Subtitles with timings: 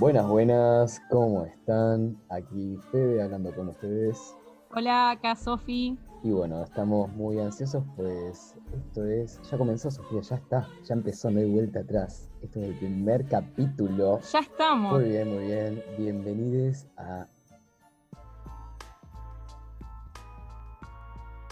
[0.00, 2.18] Buenas, buenas, ¿cómo están?
[2.30, 4.34] Aquí Fede hablando con ustedes.
[4.74, 5.98] Hola, acá Sofi.
[6.22, 9.38] Y bueno, estamos muy ansiosos, pues esto es.
[9.50, 12.30] Ya comenzó, Sofía, ya está, ya empezó, no hay vuelta atrás.
[12.40, 14.20] Esto es el primer capítulo.
[14.20, 14.94] Ya estamos.
[14.94, 15.84] Muy bien, muy bien.
[15.98, 17.26] Bienvenidos a.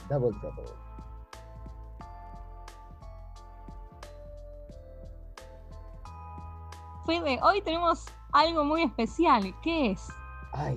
[0.08, 0.72] Double Trouble.
[7.04, 9.54] Fede, hoy tenemos algo muy especial.
[9.62, 10.08] ¿Qué es?
[10.52, 10.74] Ay,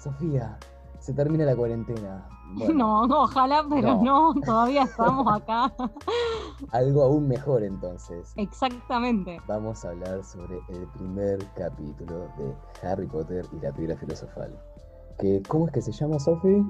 [0.00, 0.58] Sofía,
[1.00, 2.26] se termina la cuarentena.
[2.54, 4.34] Bueno, No, no, ojalá, pero no.
[4.44, 5.72] todavía estamos acá.
[6.72, 8.32] algo aún mejor entonces.
[8.36, 9.38] Exactamente.
[9.46, 14.58] Vamos a hablar sobre el primer capítulo de Harry Potter y la piedra filosofal.
[15.18, 16.64] Que, ¿Cómo es que se llama, Sophie?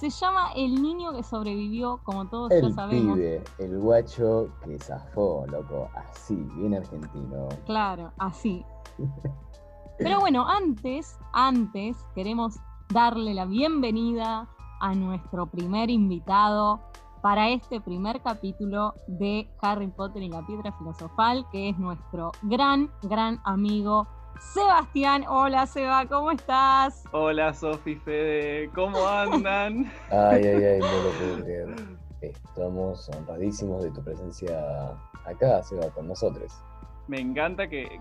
[0.00, 3.18] Se llama El niño que sobrevivió, como todos El ya sabemos.
[3.18, 7.50] pibe, el guacho que zafó, loco, así, bien argentino.
[7.66, 8.64] Claro, así.
[9.98, 12.56] Pero bueno, antes, antes queremos
[12.88, 14.48] darle la bienvenida
[14.80, 16.80] a nuestro primer invitado
[17.20, 22.90] para este primer capítulo de Harry Potter y la piedra filosofal, que es nuestro gran,
[23.02, 24.06] gran amigo
[24.38, 25.24] Sebastián.
[25.28, 27.04] Hola Seba, ¿cómo estás?
[27.12, 29.92] Hola Sofi Fede, ¿cómo andan?
[30.10, 31.98] Ay, ay, ay, no lo puedo creer.
[32.20, 34.90] Estamos honradísimos de tu presencia
[35.24, 36.52] acá, Seba, con nosotros.
[37.06, 38.00] Me encanta que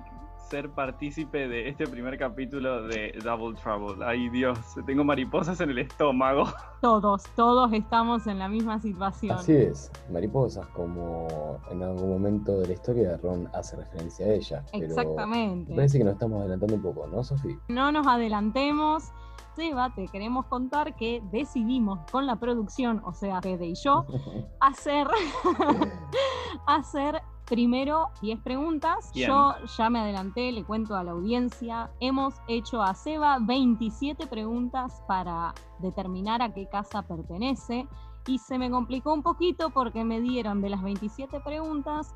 [0.50, 4.03] ser partícipe de este primer capítulo de Double Trouble.
[4.03, 6.45] Ay Dios, tengo mariposas en el estómago.
[6.81, 9.38] Todos, todos estamos en la misma situación.
[9.38, 14.64] Así es, mariposas, como en algún momento de la historia Ron hace referencia a ella.
[14.72, 15.70] Pero Exactamente.
[15.72, 17.58] me parece que nos estamos adelantando un poco, ¿no, Sofía?
[17.67, 19.11] No nos adelantemos.
[19.58, 24.05] Seba, te queremos contar que decidimos con la producción, o sea, Fede y yo,
[24.61, 25.08] hacer,
[26.65, 29.11] hacer primero 10 preguntas.
[29.14, 29.30] Bien.
[29.30, 31.89] Yo ya me adelanté, le cuento a la audiencia.
[31.99, 37.88] Hemos hecho a Seba 27 preguntas para determinar a qué casa pertenece.
[38.27, 42.15] Y se me complicó un poquito porque me dieron de las 27 preguntas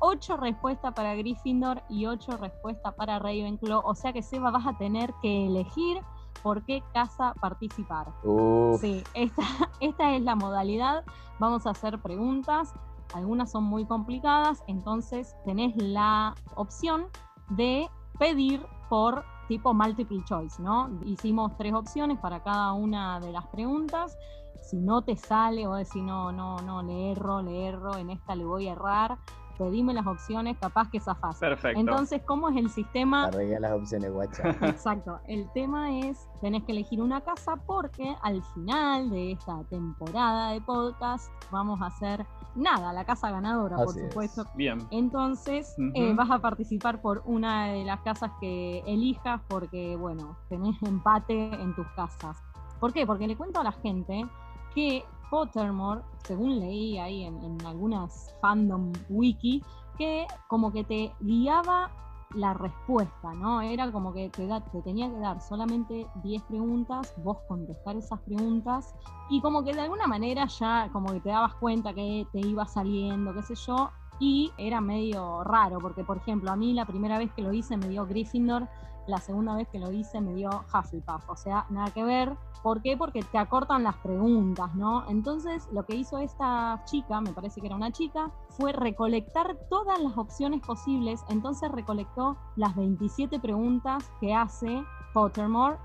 [0.00, 3.82] 8 respuestas para Gryffindor y 8 respuestas para Ravenclaw.
[3.84, 6.02] O sea que Seba vas a tener que elegir
[6.42, 8.08] por qué casa participar.
[8.24, 9.42] Uf, Sí, esta,
[9.80, 11.04] esta es la modalidad.
[11.38, 12.74] Vamos a hacer preguntas.
[13.14, 17.06] Algunas son muy complicadas, entonces tenés la opción
[17.50, 17.88] de
[18.18, 20.90] pedir por tipo multiple choice, ¿no?
[21.04, 24.16] Hicimos tres opciones para cada una de las preguntas.
[24.62, 28.36] Si no te sale o decir no, no, no, le erro, le erro, en esta
[28.36, 29.18] le voy a errar,
[29.60, 31.38] pedime las opciones, capaz que zafás.
[31.38, 31.78] Perfecto.
[31.78, 33.26] Entonces, ¿cómo es el sistema?
[33.26, 34.48] arreglá las opciones, guacha.
[34.62, 35.20] Exacto.
[35.28, 40.62] El tema es, tenés que elegir una casa porque al final de esta temporada de
[40.62, 44.08] podcast vamos a hacer nada, la casa ganadora, por es.
[44.08, 44.46] supuesto.
[44.54, 44.78] Bien.
[44.90, 50.82] Entonces, eh, vas a participar por una de las casas que elijas porque, bueno, tenés
[50.82, 52.38] empate en tus casas.
[52.80, 53.06] ¿Por qué?
[53.06, 54.26] Porque le cuento a la gente
[54.74, 59.62] que Pottermore, según leí ahí en, algunas fandom wiki,
[59.96, 61.90] que como que te guiaba
[62.34, 63.60] la respuesta, ¿no?
[63.60, 68.94] Era como que te tenía que dar solamente 10 preguntas, vos contestar esas preguntas,
[69.30, 72.66] y como que de alguna manera ya como que te dabas cuenta que te iba
[72.66, 73.90] saliendo, qué sé yo,
[74.20, 77.76] y era medio raro, porque por ejemplo, a mí la primera vez que lo hice
[77.76, 78.68] me dio Gryffindor,
[79.10, 82.36] la segunda vez que lo hice me dio Hufflepuff, o sea, nada que ver.
[82.62, 82.96] ¿Por qué?
[82.96, 85.08] Porque te acortan las preguntas, ¿no?
[85.08, 90.00] Entonces, lo que hizo esta chica, me parece que era una chica, fue recolectar todas
[90.00, 91.24] las opciones posibles.
[91.28, 95.78] Entonces, recolectó las 27 preguntas que hace Pottermore.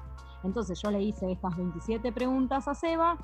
[0.44, 3.18] Entonces, yo le hice estas 27 preguntas a Seba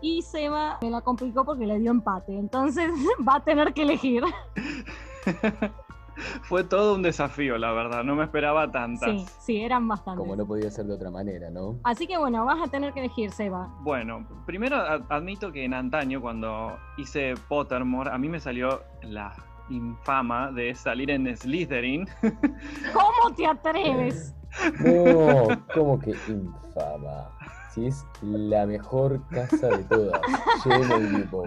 [0.00, 2.36] y Seba me la complicó porque le dio empate.
[2.38, 2.90] Entonces,
[3.28, 4.24] va a tener que elegir.
[6.42, 8.04] Fue todo un desafío, la verdad.
[8.04, 9.10] No me esperaba tantas.
[9.10, 10.20] Sí, sí, eran bastantes.
[10.20, 11.78] Como no podía ser de otra manera, ¿no?
[11.84, 13.68] Así que bueno, vas a tener que elegir, Seba.
[13.80, 14.76] Bueno, primero
[15.08, 19.34] admito que en antaño, cuando hice Pottermore, a mí me salió la
[19.70, 22.08] infama de salir en Slytherin.
[22.92, 24.34] ¿Cómo te atreves?
[24.78, 27.28] No, como que infama.
[27.72, 30.20] Si es la mejor casa de todas.
[30.64, 31.44] Lleno el grupo.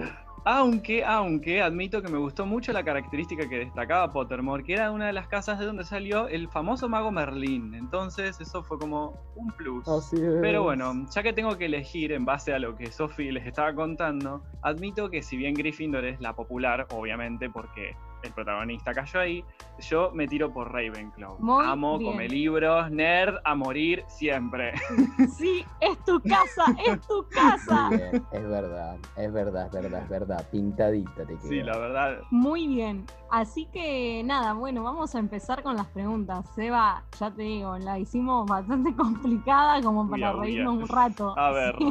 [0.50, 5.08] Aunque, aunque admito que me gustó mucho la característica que destacaba Pottermore, que era una
[5.08, 7.74] de las casas de donde salió el famoso mago Merlín.
[7.74, 9.86] Entonces eso fue como un plus.
[9.90, 10.36] Así es.
[10.40, 13.76] Pero bueno, ya que tengo que elegir en base a lo que Sophie les estaba
[13.76, 19.46] contando, admito que si bien Gryffindor es la popular, obviamente, porque el protagonista cayó ahí.
[19.80, 21.38] Yo me tiro por Ravenclaw.
[21.40, 22.12] Muy Amo, bien.
[22.12, 24.74] come libros, nerd a morir siempre.
[25.38, 27.90] Sí, es tu casa, es tu casa.
[27.90, 30.48] Muy bien, es verdad, es verdad, es verdad, es verdad.
[30.52, 31.42] Pintadita te queda.
[31.50, 32.18] Sí, la verdad.
[32.32, 33.06] Muy bien.
[33.30, 36.46] Así que nada, bueno, vamos a empezar con las preguntas.
[36.56, 41.38] Seba, ya te digo, la hicimos bastante complicada como para Uy, reírnos un rato.
[41.38, 41.76] A ver.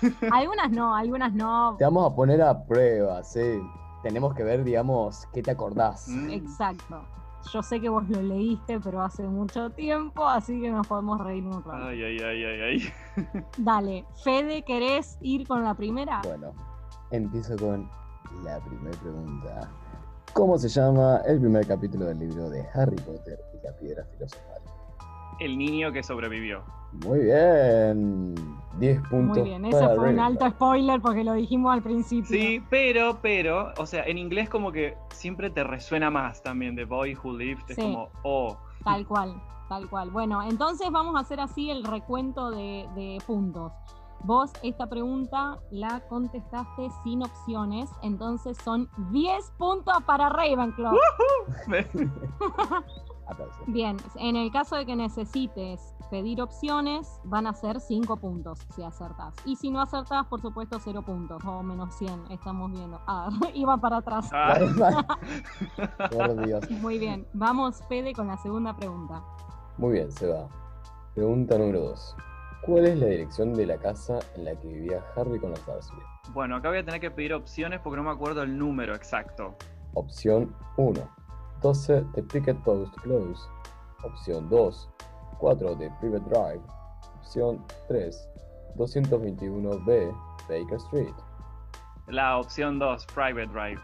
[0.00, 0.08] Sí.
[0.32, 1.76] algunas no, algunas no.
[1.78, 3.60] Te vamos a poner a prueba, sí.
[4.02, 6.08] Tenemos que ver, digamos, qué te acordás.
[6.08, 6.30] Mm.
[6.30, 7.02] Exacto.
[7.52, 11.44] Yo sé que vos lo leíste, pero hace mucho tiempo, así que nos podemos reír
[11.44, 11.84] un rato.
[11.86, 12.60] Ay, ay, ay, ay,
[13.16, 13.44] ay.
[13.56, 16.20] Dale, Fede, ¿querés ir con la primera?
[16.24, 16.52] Bueno,
[17.10, 17.88] empiezo con
[18.44, 19.70] la primera pregunta.
[20.32, 24.60] ¿Cómo se llama el primer capítulo del libro de Harry Potter y la piedra filosofal?
[25.40, 26.62] El niño que sobrevivió.
[27.04, 28.34] Muy bien.
[28.78, 29.38] 10 puntos.
[29.38, 32.28] Muy bien, ese para fue un alto spoiler porque lo dijimos al principio.
[32.30, 36.84] Sí, pero, pero, o sea, en inglés como que siempre te resuena más también The
[36.84, 37.62] Boy Who Lived.
[37.68, 37.82] Es Sí.
[37.82, 39.34] como, oh, Tal cual,
[39.68, 40.10] tal cual.
[40.10, 43.72] Bueno, entonces vamos a hacer así el recuento de, de puntos.
[44.22, 50.94] Vos esta pregunta la contestaste sin opciones, entonces son 10 puntos para Ravenclaw.
[53.30, 53.62] Aplausos.
[53.66, 58.82] Bien, en el caso de que necesites pedir opciones, van a ser 5 puntos si
[58.82, 59.34] acertás.
[59.44, 63.00] Y si no acertás, por supuesto, 0 puntos o menos 100, estamos viendo.
[63.06, 64.28] Ah, iba para atrás.
[64.32, 64.58] Ah,
[66.10, 66.70] Por Dios.
[66.70, 69.22] Muy bien, vamos Fede con la segunda pregunta.
[69.78, 70.48] Muy bien, se va.
[71.14, 72.16] Pregunta número 2.
[72.62, 76.00] ¿Cuál es la dirección de la casa en la que vivía Harry con los Dursley?
[76.32, 79.56] bueno, acá voy a tener que pedir opciones porque no me acuerdo el número exacto.
[79.94, 81.00] Opción 1.
[81.62, 83.42] 12 de Picket Post Close.
[84.02, 84.88] Opción 2.
[85.38, 86.62] 4 de Private Drive.
[87.20, 88.28] Opción 3.
[88.76, 90.14] 221B
[90.48, 91.14] Baker Street.
[92.08, 93.80] La opción 2, Private Drive.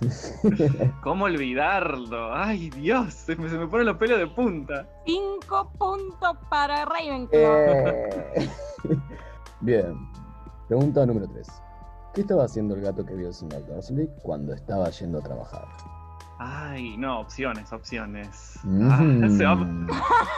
[0.00, 0.40] Yes.
[1.02, 2.34] ¿Cómo olvidarlo?
[2.34, 4.88] Ay, Dios, se me, se me ponen los pelos de punta.
[5.06, 7.56] 5 puntos para Ravenclaw.
[7.56, 8.50] Eh.
[9.60, 9.96] Bien.
[10.66, 11.46] Pregunta número 3.
[12.14, 15.66] ¿Qué estaba haciendo el gato que vio el señor Dursley cuando estaba yendo a trabajar?
[16.38, 18.58] Ay, no, opciones, opciones.
[18.90, 19.28] Ah, Mm.
[19.38, 19.56] se, va-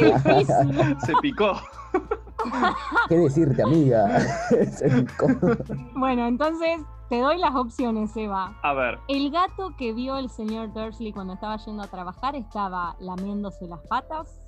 [0.00, 0.96] difícil.
[1.00, 1.52] se picó.
[3.08, 4.20] ¿Qué decirte, amiga?
[4.70, 5.26] Se picó.
[5.94, 8.54] Bueno, entonces te doy las opciones, Eva.
[8.62, 12.96] A ver, El gato que vio el señor Dursley cuando estaba yendo a trabajar estaba
[12.98, 14.40] lamiéndose las patas,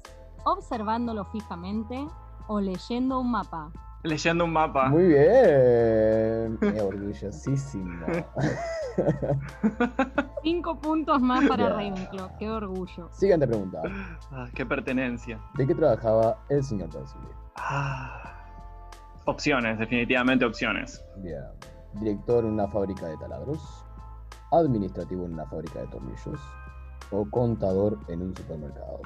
[0.44, 2.06] observándolo fijamente
[2.48, 3.70] o leyendo un mapa.
[4.06, 4.88] Leyendo un mapa.
[4.88, 6.58] Muy bien.
[6.80, 8.06] Orgullosísimo.
[10.42, 11.68] Cinco puntos más para.
[11.70, 12.38] Ravenclaw.
[12.38, 13.08] Qué orgullo.
[13.12, 13.82] Siguiente pregunta.
[14.30, 15.40] Ah, qué pertenencia.
[15.54, 17.22] ¿De qué trabajaba el señor Dursley?
[17.56, 18.36] Ah,
[19.24, 21.04] opciones, definitivamente opciones.
[21.16, 21.42] Bien.
[21.94, 23.84] Director en una fábrica de taladros,
[24.52, 26.40] administrativo en una fábrica de tornillos
[27.10, 29.00] o contador en un supermercado.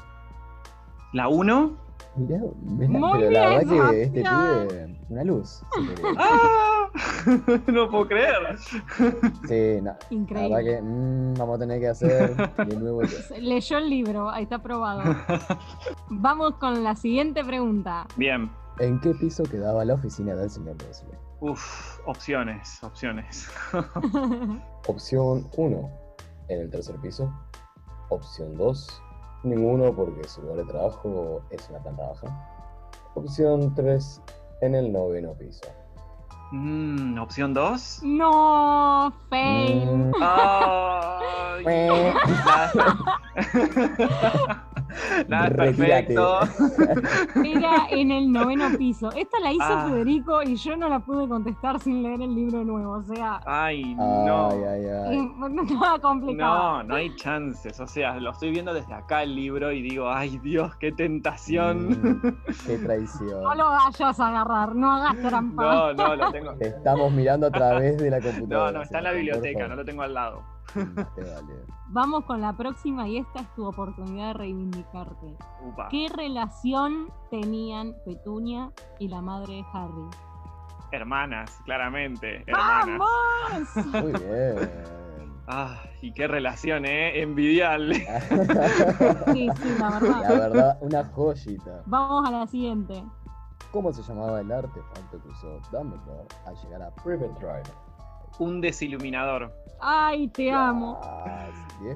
[1.13, 1.91] La 1.
[2.17, 5.63] Mirá, mirá, Muy pero la bien, verdad que este pibe, una luz.
[6.19, 6.89] ¡Ah!
[7.69, 8.59] no puedo creer.
[8.59, 10.65] Sí, no, la verdad Increíble.
[10.65, 12.37] que mm, vamos a tener que hacer
[12.67, 13.03] de nuevo.
[13.39, 15.03] Leyó el libro, ahí está aprobado.
[16.09, 18.07] Vamos con la siguiente pregunta.
[18.17, 18.51] Bien.
[18.81, 21.13] ¿En qué piso quedaba la oficina del señor Dursley?
[21.41, 23.49] Uf, opciones, opciones.
[24.87, 25.91] Opción 1,
[26.49, 27.33] en el tercer piso.
[28.09, 29.03] Opción 2,
[29.43, 32.27] ninguno porque su lugar de trabajo es una planta baja.
[33.15, 34.23] Opción 3,
[34.63, 35.63] en el noveno piso.
[36.53, 38.01] Mm, opción 2.
[38.03, 39.87] no, fail.
[39.87, 40.13] Mm,
[41.65, 42.15] Meh.
[45.29, 46.41] nada, es perfecto.
[47.45, 49.11] Era en el noveno piso.
[49.13, 49.87] Esta la hizo Ah.
[49.89, 52.93] Federico y yo no la pude contestar sin leer el libro nuevo.
[52.93, 54.51] O sea, Ay, no.
[54.51, 55.17] Ay, ay, ay.
[55.19, 56.59] eh, estaba complicado.
[56.79, 57.79] No, no hay chances.
[57.81, 61.91] O sea, lo estoy viendo desde acá el libro y digo, ay Dios, qué tentación.
[61.91, 62.23] Mm,
[62.67, 63.41] qué traición.
[63.51, 65.63] No lo vayas a agarrar, no hagas trampa.
[65.63, 66.53] No, no, lo tengo.
[66.55, 68.41] Te estamos mirando a través de la computadora.
[68.73, 70.43] No, no, está en la biblioteca, no lo tengo al lado.
[70.75, 71.67] Vale.
[71.89, 75.37] Vamos con la próxima y esta es tu oportunidad de reivindicarte.
[75.63, 75.89] Upa.
[75.89, 80.09] ¿Qué relación tenían Petunia y la madre de Harry?
[80.93, 82.43] Hermanas, claramente.
[82.47, 82.99] Hermanas.
[82.99, 83.87] ¡Vamos!
[84.03, 84.71] Muy bien.
[85.53, 87.23] Ah, y qué relación, ¿eh?
[87.23, 88.07] Envidiable.
[89.33, 90.23] Sí, sí, la verdad.
[90.23, 91.83] La verdad, una joyita.
[91.87, 93.05] Vamos a la siguiente.
[93.73, 97.90] ¿Cómo se llamaba el artefacto que usó Dumbledore al llegar a Private Drive?
[98.39, 99.53] Un desiluminador.
[99.83, 100.99] Ay, te amo.
[101.03, 101.87] Ah, sí.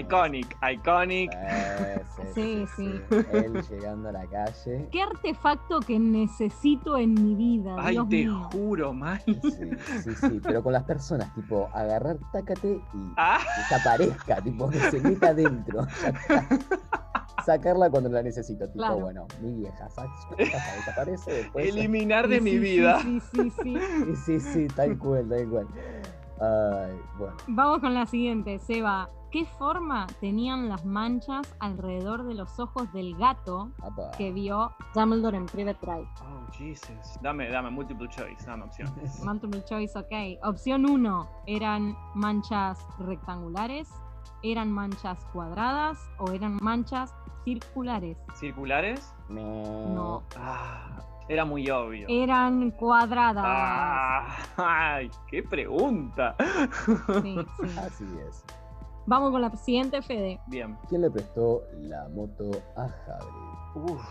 [0.00, 1.30] Iconic, iconic.
[1.34, 2.02] Eh,
[2.34, 3.02] Sí, sí.
[3.32, 4.88] Él llegando a la calle.
[4.92, 7.74] ¿Qué artefacto que necesito en mi vida?
[7.78, 8.48] Ay, Dios te mío.
[8.52, 9.20] juro, mal.
[9.24, 9.70] Sí,
[10.02, 15.00] sí, sí, pero con las personas, tipo, agarrar, tácate y Ah, desaparezca, tipo, que se
[15.00, 15.86] meta adentro.
[17.44, 18.98] Sacarla cuando la necesito, tipo, Claro.
[18.98, 21.68] bueno, mi vieja, sa- sa- desaparece después.
[21.68, 23.00] eliminar de Sí, mi sí, vida.
[23.00, 23.78] Sí, sí, sí, sí.
[24.04, 25.67] Sí, sí, sí, tal cual, tal cual.
[26.40, 27.36] Ay, bueno.
[27.48, 29.08] Vamos con la siguiente, Seba.
[29.30, 34.10] ¿Qué forma tenían las manchas alrededor de los ojos del gato apa.
[34.16, 36.08] que vio Dumbledore en Private Drive?
[36.22, 37.18] Oh, Jesus.
[37.20, 39.20] Dame, dame multiple choice, dame opciones.
[39.24, 40.42] Multiple choice, ok.
[40.48, 43.90] Opción 1, ¿eran manchas rectangulares?
[44.42, 45.98] ¿Eran manchas cuadradas?
[46.18, 48.16] ¿O eran manchas circulares?
[48.34, 49.12] ¿Circulares?
[49.28, 50.22] No.
[50.38, 52.06] Ah, era muy obvio.
[52.08, 53.44] Eran cuadradas.
[53.46, 56.34] Ah, ay, qué pregunta.
[56.86, 57.78] Sí, sí.
[57.78, 58.44] Así es.
[59.06, 60.40] Vamos con la siguiente, Fede.
[60.46, 60.76] Bien.
[60.88, 63.92] ¿Quién le prestó la moto a Hagrid?
[63.92, 64.02] Uf.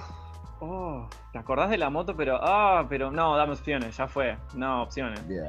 [0.60, 2.16] Oh, ¿te acordás de la moto?
[2.16, 4.38] Pero, ah, pero no, dame opciones, ya fue.
[4.56, 5.28] No, opciones.
[5.28, 5.46] Bien.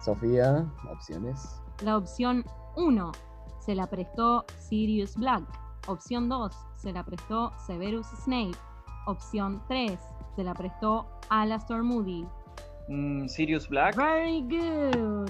[0.00, 1.60] Sofía, opciones.
[1.84, 2.44] La opción
[2.76, 3.12] 1
[3.60, 5.44] se la prestó Sirius Black.
[5.86, 8.56] Opción 2 se la prestó Severus Snape.
[9.06, 9.98] Opción 3
[10.40, 12.26] se la prestó Alastor Moody.
[12.88, 13.94] Mm, Sirius Black.
[13.94, 15.28] Very good.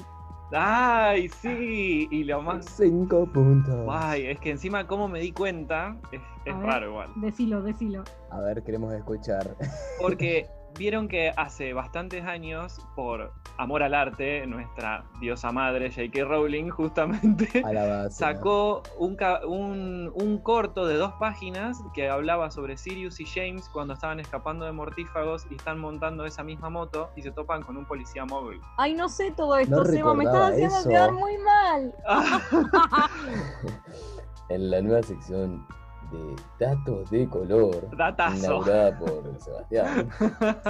[0.52, 2.06] Ay, sí.
[2.12, 2.64] Y lo más.
[2.66, 3.88] Cinco puntos.
[3.90, 6.66] Ay, es que encima, como me di cuenta, es, es A ver.
[6.66, 7.08] raro igual.
[7.16, 8.04] Decilo, decilo.
[8.30, 9.56] A ver, queremos escuchar.
[10.00, 10.46] Porque
[10.78, 16.24] vieron que hace bastantes años, por amor al arte, nuestra diosa madre, J.K.
[16.24, 18.10] Rowling, justamente base.
[18.16, 23.94] sacó un, un- un corto de dos páginas que hablaba sobre Sirius y James cuando
[23.94, 27.84] estaban escapando de mortífagos y están montando esa misma moto y se topan con un
[27.84, 28.60] policía móvil.
[28.78, 30.14] Ay, no sé todo esto, No Seba.
[30.14, 30.88] Me estás haciendo eso.
[30.88, 31.94] quedar muy mal.
[34.48, 35.66] en la nueva sección
[36.10, 38.36] de Datos de Color, Datazo.
[38.36, 40.08] inaugurada por Sebastián.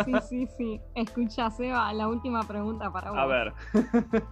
[0.05, 0.81] Sí, sí, sí.
[0.95, 3.19] Escucha, Seba, la última pregunta para vos.
[3.19, 3.53] A ver.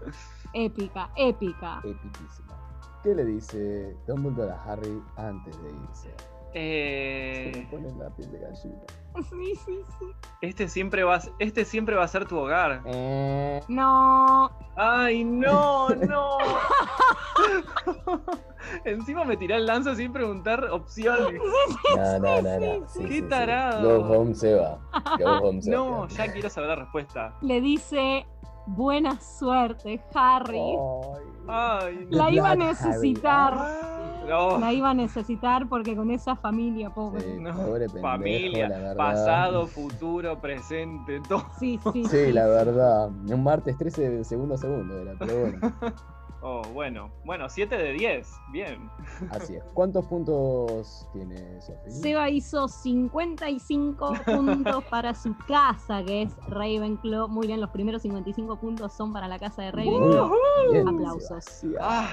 [0.55, 1.81] Épica, épica.
[1.85, 2.55] Epiquísima.
[3.03, 6.15] ¿Qué le dice Dumbledore a Harry antes de irse?
[6.53, 8.83] Se me eh, pone la piel de gallina.
[9.31, 10.05] Sí, sí, sí.
[10.43, 12.83] este, siempre va, a- este siempre va a ser tu hogar.
[12.85, 14.51] Eh, No.
[14.77, 16.39] ¡Ay, no, no!
[18.85, 21.41] Encima me tiré el lanzo sin preguntar opciones.
[21.97, 22.87] No, no, no, no.
[22.89, 23.23] sí, Sí, Qué sí, sí.
[23.23, 24.03] tarado.
[24.03, 24.79] Go home, Seba.
[25.19, 27.35] Go home, No, ya quiero saber la respuesta.
[27.41, 28.27] Le dice,
[28.67, 30.77] buena suerte, Harry.
[31.49, 32.07] Ay.
[32.11, 33.15] La iba a Black Harry.
[34.29, 34.59] No.
[34.59, 37.23] La iba a necesitar porque con esa familia, pobre.
[37.23, 41.45] Sí, No, pobre pendejo, Familia, pasado, futuro, presente, todo.
[41.59, 42.05] Sí, sí.
[42.09, 43.09] Sí, la verdad.
[43.09, 45.73] Un martes 13 de segundo a segundo era, pero bueno.
[46.41, 47.11] Oh, bueno.
[47.25, 48.29] Bueno, 7 de 10.
[48.53, 48.89] Bien.
[49.31, 49.65] Así es.
[49.75, 51.91] ¿Cuántos puntos tiene Sofía?
[51.91, 57.29] Seba hizo 55 puntos para su casa, que es Ravenclaw.
[57.29, 60.31] Muy bien, los primeros 55 puntos son para la casa de Ravenclaw.
[60.71, 61.45] Bien, Aplausos.
[61.81, 62.09] Ah.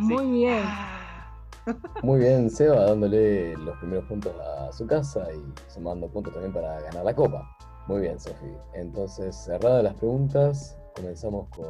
[0.00, 0.62] Muy bien.
[0.64, 1.03] Ah.
[2.02, 6.80] Muy bien, Seba, dándole los primeros puntos a su casa y sumando puntos también para
[6.80, 7.56] ganar la copa.
[7.86, 8.58] Muy bien, Sofía.
[8.74, 11.66] Entonces, cerradas las preguntas, comenzamos con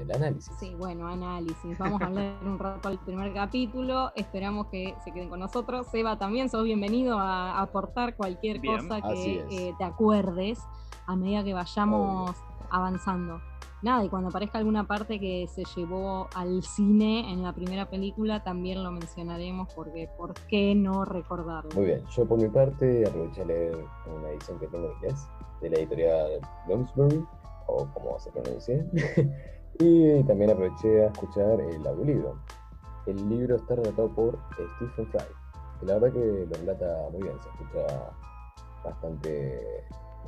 [0.00, 0.52] el análisis.
[0.58, 1.76] Sí, bueno, análisis.
[1.78, 4.12] Vamos a hablar un rato del primer capítulo.
[4.14, 5.86] Esperamos que se queden con nosotros.
[5.90, 10.60] Seba, también sos bienvenido a aportar cualquier Bien, cosa que eh, te acuerdes
[11.06, 12.36] a medida que vayamos
[12.70, 13.40] avanzando.
[13.80, 18.42] Nada, y cuando aparezca alguna parte que se llevó al cine en la primera película,
[18.42, 21.70] también lo mencionaremos porque ¿por qué no recordarlo?
[21.76, 25.28] Muy bien, yo por mi parte aproveché a leer una edición que tengo en inglés
[25.60, 27.24] de la editorial Bloomsbury,
[27.66, 28.84] o como se pronuncie,
[29.78, 32.36] y también aproveché a escuchar el audiolibro.
[33.06, 34.38] El libro está relatado por
[34.76, 35.20] Stephen Fry,
[35.78, 38.10] que la verdad que lo relata muy bien, se escucha
[38.84, 39.84] bastante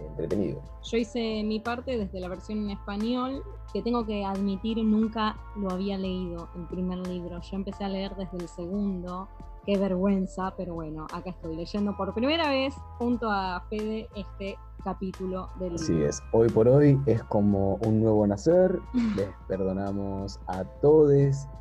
[0.07, 0.62] entretenido.
[0.83, 3.42] Yo hice mi parte desde la versión en español,
[3.73, 7.40] que tengo que admitir nunca lo había leído el primer libro.
[7.40, 9.28] Yo empecé a leer desde el segundo.
[9.66, 15.49] Qué vergüenza, pero bueno, acá estoy leyendo por primera vez junto a Fede este capítulo
[15.59, 16.09] del Así libro.
[16.09, 18.80] es, hoy por hoy es como un nuevo nacer.
[19.16, 21.12] Les perdonamos a todos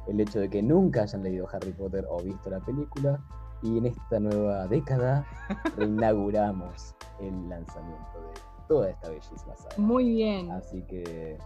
[0.07, 3.19] el hecho de que nunca hayan leído Harry Potter o visto la película.
[3.61, 5.25] Y en esta nueva década
[5.77, 9.75] reinauguramos el lanzamiento de toda esta bellísima saga.
[9.77, 10.51] Muy bien.
[10.51, 11.37] Así que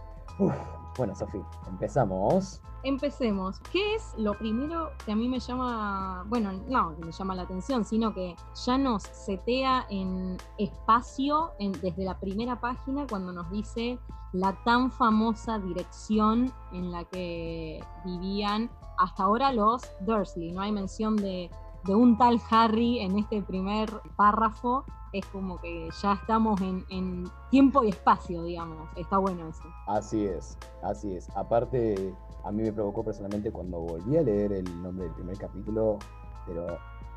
[0.96, 2.60] bueno, Sofía, empezamos.
[2.82, 3.60] Empecemos.
[3.72, 7.42] ¿Qué es lo primero que a mí me llama, bueno, no, que me llama la
[7.42, 13.98] atención, sino que ya nos setea en espacio desde la primera página cuando nos dice
[14.32, 20.52] la tan famosa dirección en la que vivían hasta ahora los Dursley.
[20.52, 21.50] No hay mención de,
[21.86, 27.84] de un tal Harry en este primer párrafo es como que ya estamos en, tiempo
[27.84, 28.88] y espacio, digamos.
[28.96, 29.62] Está bueno eso.
[29.86, 31.28] Así es, así es.
[31.36, 35.98] Aparte, a mí me provocó personalmente cuando volví a leer el nombre del primer capítulo,
[36.46, 36.66] pero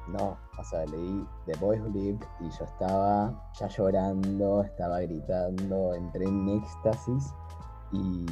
[0.09, 6.25] no, o sea, leí The Boys Lived y yo estaba ya llorando, estaba gritando, entré
[6.25, 7.33] en éxtasis
[7.91, 8.25] y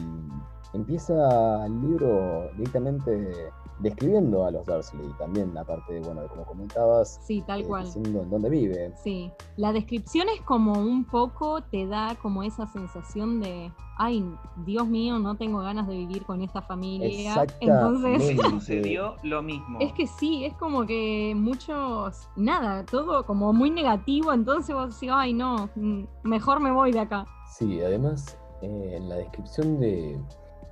[0.75, 7.20] empieza el libro directamente describiendo a los Dursley también, aparte de, bueno, de como comentabas.
[7.25, 7.86] Sí, tal eh, cual.
[7.86, 8.94] Diciendo en dónde vive.
[9.03, 14.25] Sí, la descripción es como un poco, te da como esa sensación de, ay,
[14.65, 17.46] Dios mío, no tengo ganas de vivir con esta familia.
[17.60, 19.79] Entonces sucedió lo mismo.
[19.79, 25.10] Es que sí, es como que muchos, nada, todo como muy negativo, entonces vos decís,
[25.13, 27.25] ay, no, mm, mejor me voy de acá.
[27.58, 30.20] Sí, además, eh, en la descripción de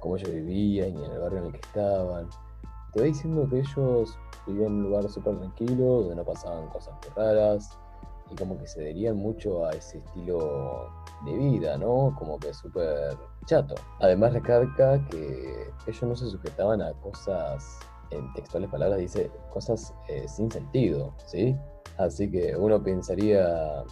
[0.03, 2.29] cómo ellos vivían y en el barrio en el que estaban,
[2.91, 6.93] te va diciendo que ellos vivían en un lugar súper tranquilo, donde no pasaban cosas
[6.95, 7.79] muy raras,
[8.29, 10.91] y como que se adherían mucho a ese estilo
[11.25, 12.13] de vida, ¿no?
[12.19, 13.75] Como que súper chato.
[14.01, 17.79] Además recarga que ellos no se sujetaban a cosas,
[18.11, 21.55] en textuales palabras dice, cosas eh, sin sentido, ¿sí?
[21.97, 23.85] Así que uno pensaría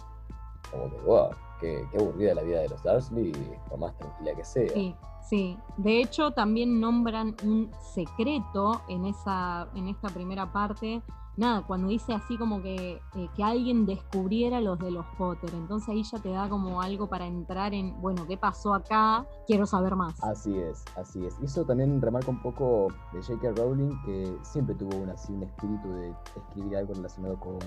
[0.70, 1.30] como que, wow,
[1.62, 3.32] qué, qué aburrida la vida de los Dursley,
[3.70, 4.68] por más tranquila que sea.
[4.68, 4.94] Sí.
[5.22, 11.00] Sí, de hecho también nombran un secreto en, esa, en esta primera parte.
[11.36, 15.88] Nada, cuando dice así como que, eh, que alguien descubriera los de los Potter, entonces
[15.88, 19.24] ahí ya te da como algo para entrar en, bueno, ¿qué pasó acá?
[19.46, 20.22] Quiero saber más.
[20.22, 21.38] Así es, así es.
[21.40, 23.52] Y eso también remarca un poco de J.K.
[23.62, 27.58] Rowling, que siempre tuvo un, así, un espíritu de escribir algo relacionado con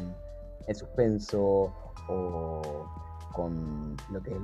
[0.67, 1.73] el suspenso
[2.07, 2.61] o
[3.35, 4.37] con lo que es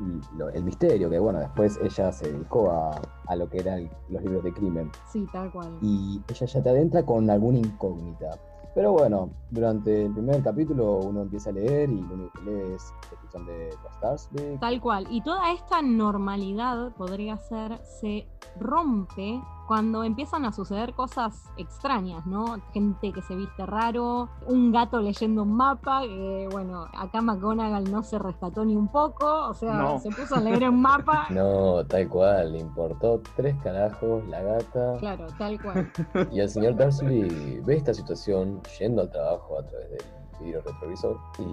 [0.54, 4.44] el, misterio, que bueno, después ella se dedicó a, a lo que eran los libros
[4.44, 4.92] de crimen.
[5.12, 5.78] Sí, tal cual.
[5.82, 8.38] Y ella ya te adentra con alguna incógnita.
[8.74, 12.74] Pero bueno, durante el primer capítulo uno empieza a leer y lo único que lee
[12.74, 14.30] es descripción de los Stars.
[14.62, 15.08] Tal cual.
[15.10, 18.28] Y toda esta normalidad, podría ser, se
[18.60, 22.58] rompe cuando empiezan a suceder cosas extrañas, ¿no?
[22.74, 28.04] Gente que se viste raro, un gato leyendo un mapa, que bueno, acá McGonagall no
[28.04, 31.28] se rescató ni un poco, o sea, se puso a leer un mapa.
[31.30, 34.98] No, tal cual, le importó tres carajos la gata.
[35.00, 35.90] Claro, tal cual.
[36.34, 40.02] Y el señor Dursley ve esta situación yendo al trabajo a través del
[40.42, 41.46] vidrio retrovisor y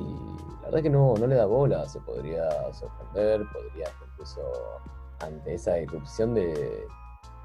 [0.57, 4.41] la verdad que no, no le da bola, se podría sorprender, podría incluso
[5.21, 6.85] ante esa irrupción de,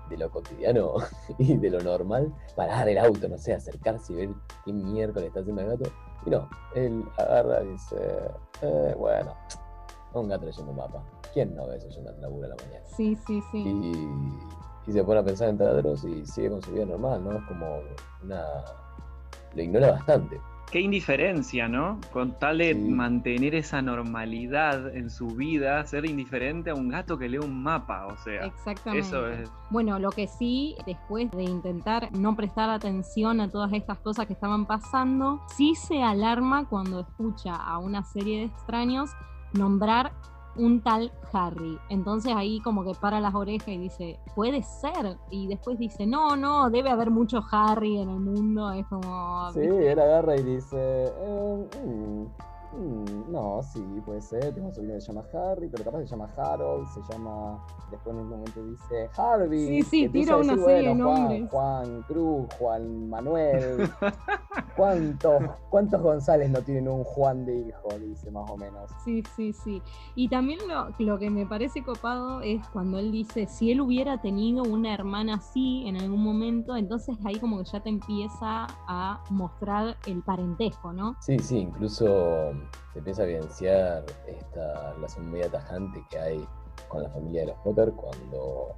[0.10, 0.96] de lo cotidiano
[1.38, 4.30] y de lo normal, parar el auto, no sé, acercarse y ver
[4.66, 5.92] qué miércoles está haciendo el gato.
[6.26, 7.98] Y no, él agarra y dice,
[8.62, 9.36] eh, bueno,
[10.14, 11.04] un gato leyendo un mapa.
[11.34, 12.86] ¿Quién no ve eso yendo a laburo a la mañana?
[12.96, 13.64] Sí, sí, sí.
[13.66, 17.38] Y, y se pone a pensar en taladros y sigue con su vida normal, ¿no?
[17.38, 17.80] Es como
[18.22, 18.46] una...
[19.56, 20.40] Lo ignora bastante.
[20.74, 22.00] Qué indiferencia, ¿no?
[22.12, 27.30] Con tal de mantener esa normalidad en su vida, ser indiferente a un gato que
[27.30, 28.48] lee un mapa, o sea.
[28.48, 29.08] Exactamente.
[29.08, 29.52] Eso es.
[29.70, 34.34] Bueno, lo que sí, después de intentar no prestar atención a todas estas cosas que
[34.34, 39.12] estaban pasando, sí se alarma cuando escucha a una serie de extraños
[39.54, 40.12] nombrar
[40.56, 41.78] un tal Harry.
[41.90, 45.18] Entonces ahí como que para las orejas y dice, puede ser.
[45.30, 48.72] Y después dice, no, no, debe haber mucho Harry en el mundo.
[48.72, 49.52] Es como...
[49.54, 52.03] Sí, él agarra y dice, eh, mm,
[53.44, 54.54] no, sí, puede ser.
[54.54, 57.64] Tengo un sobrino que se llama Harry, pero capaz se llama Harold, se llama.
[57.92, 59.68] Después en un momento dice Harvey.
[59.68, 61.50] Sí, sí, tira una serie de nombres.
[61.52, 63.90] Juan, Cruz, Juan Manuel.
[64.78, 67.90] ¿Cuántos, ¿Cuántos González no tienen un Juan de hijo?
[68.00, 68.90] Dice más o menos.
[69.04, 69.82] Sí, sí, sí.
[70.16, 74.22] Y también lo, lo que me parece copado es cuando él dice: si él hubiera
[74.22, 79.22] tenido una hermana así en algún momento, entonces ahí como que ya te empieza a
[79.30, 81.18] mostrar el parentesco, ¿no?
[81.20, 82.54] Sí, sí, incluso
[82.94, 86.48] se empieza a evidenciar esta relación muy atajante que hay
[86.88, 88.76] con la familia de los Potter cuando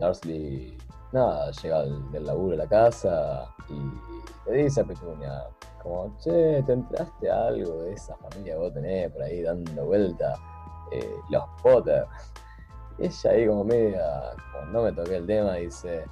[0.00, 0.76] Dursley
[1.12, 5.44] nada, llega del, laburo a la casa y le dice a Petunia,
[5.82, 10.34] como, che, ¿te entraste algo de esa familia que vos tenés por ahí dando vuelta?
[10.90, 12.06] Eh, los Potter.
[12.98, 16.04] ella ahí como media, como no me toqué el tema, dice,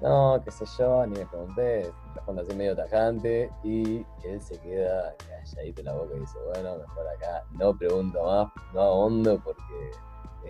[0.00, 5.14] no, qué sé yo, ni me pregunté, responde así medio tajante y él se queda
[5.16, 9.90] calladito en la boca y dice, bueno, mejor acá no pregunto más, no ahondo porque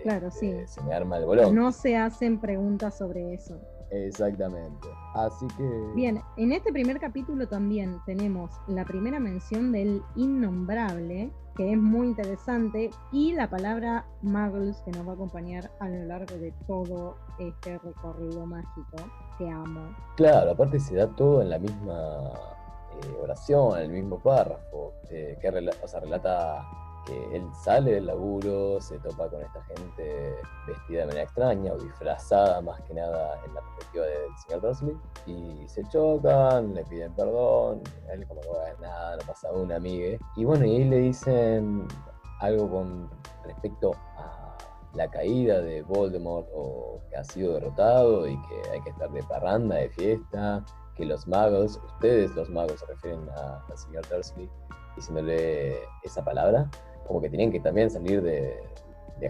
[0.03, 0.73] claro, este, sí.
[0.73, 1.55] se me arma el bolón.
[1.55, 3.59] No se hacen preguntas sobre eso.
[3.91, 4.87] Exactamente.
[5.15, 5.63] Así que...
[5.95, 12.07] Bien, en este primer capítulo también tenemos la primera mención del innombrable, que es muy
[12.07, 17.17] interesante, y la palabra muggles que nos va a acompañar a lo largo de todo
[17.39, 18.97] este recorrido mágico
[19.39, 19.95] que amo.
[20.15, 22.31] Claro, aparte se da todo en la misma
[23.01, 26.61] eh, oración, en el mismo párrafo, eh, que o sea, relata
[27.05, 30.35] que él sale del laburo, se topa con esta gente
[30.67, 34.97] vestida de manera extraña o disfrazada más que nada en la perspectiva del señor Dursley
[35.25, 40.17] y se chocan, le piden perdón, él como no va nada, no pasa una amiga
[40.35, 41.87] y bueno, y ahí le dicen
[42.41, 43.09] algo con
[43.45, 44.38] respecto a
[44.93, 49.23] la caída de Voldemort o que ha sido derrotado y que hay que estar de
[49.23, 50.63] parranda, de fiesta,
[50.95, 54.49] que los magos, ustedes los magos se refieren al señor Dursley
[54.95, 56.69] diciéndole esa palabra,
[57.07, 58.61] como que tenían que también salir de,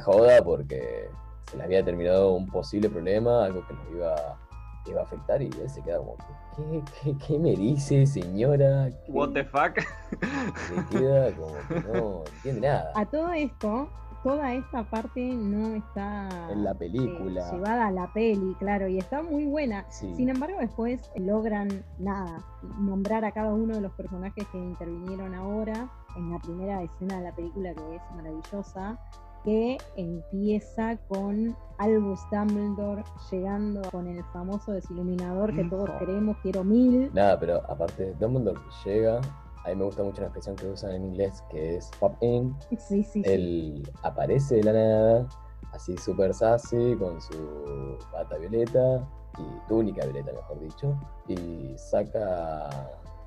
[0.01, 1.09] joda porque
[1.49, 4.39] se les había terminado un posible problema, algo que los iba,
[4.87, 6.15] iba a afectar y él se queda como,
[6.55, 8.89] ¿qué, qué, qué me dice señora?
[9.07, 9.79] What the fuck?
[10.19, 12.91] Se queda como que no entiende nada.
[12.95, 13.89] A todo esto,
[14.23, 18.97] toda esta parte no está en la película eh, llevada a la peli, claro, y
[18.97, 19.85] está muy buena.
[19.89, 22.43] Sin embargo, después logran nada,
[22.79, 27.23] nombrar a cada uno de los personajes que intervinieron ahora en la primera escena de
[27.23, 28.99] la película que es maravillosa,
[29.43, 37.09] que empieza con Albus Dumbledore llegando con el famoso desiluminador que todos queremos, quiero mil.
[37.13, 39.21] Nada, pero aparte, Dumbledore llega,
[39.63, 42.55] a mí me gusta mucho la expresión que usan en inglés, que es pop in.
[42.77, 45.27] Sí, sí, Él aparece de la nada,
[45.73, 52.69] así súper sassy, con su bata violeta, y túnica violeta, mejor dicho, y saca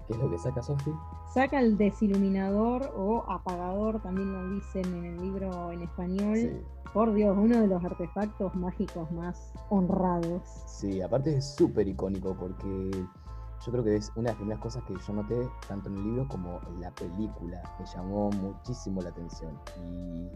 [0.07, 0.95] ¿Qué es lo que saca Sophie?
[1.33, 6.65] Saca el desiluminador o apagador, también lo dicen en el libro en español.
[6.93, 10.43] Por Dios, uno de los artefactos mágicos más honrados.
[10.67, 12.91] Sí, aparte es súper icónico porque
[13.65, 16.05] yo creo que es una de las primeras cosas que yo noté tanto en el
[16.05, 17.63] libro como en la película.
[17.79, 19.59] Me llamó muchísimo la atención.
[19.77, 20.31] Y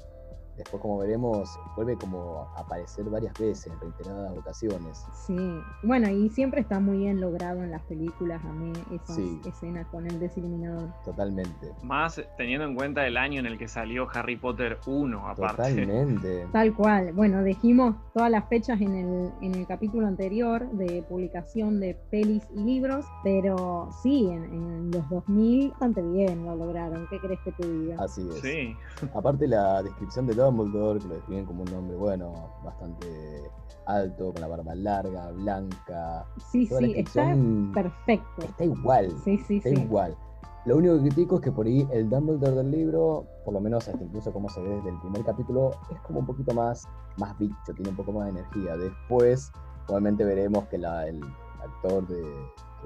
[0.56, 5.04] después como veremos, vuelve como a aparecer varias veces, en reiteradas ocasiones.
[5.26, 5.36] Sí,
[5.82, 10.06] bueno, y siempre está muy bien logrado en las películas, a mí, esas escenas con
[10.06, 10.92] el desiluminador.
[11.04, 11.72] Totalmente.
[11.82, 15.56] Más teniendo en cuenta el año en el que salió Harry Potter 1, aparte.
[15.56, 16.46] Totalmente.
[16.52, 17.12] Tal cual.
[17.12, 22.44] Bueno, dijimos todas las fechas en el, en el capítulo anterior de publicación de pelis
[22.54, 27.06] y libros, pero sí, en, los 2000 bastante bien lo lograron.
[27.08, 27.96] ¿Qué crees que te diga?
[27.98, 28.40] Así es.
[28.40, 28.76] Sí.
[29.14, 32.32] Aparte la descripción de Dumbledore, que lo describen como un nombre, bueno,
[32.64, 33.50] bastante
[33.86, 36.26] alto, con la barba larga, blanca.
[36.50, 37.36] Sí, sí, está
[37.72, 38.42] perfecto.
[38.42, 39.10] Está igual.
[39.24, 40.16] Sí, sí, está igual.
[40.64, 43.86] Lo único que critico es que por ahí el Dumbledore del libro, por lo menos
[43.88, 47.38] hasta incluso como se ve desde el primer capítulo, es como un poquito más, más
[47.38, 48.76] bicho, tiene un poco más de energía.
[48.76, 49.52] Después,
[49.86, 51.20] obviamente veremos que la, el
[51.62, 52.24] actor de,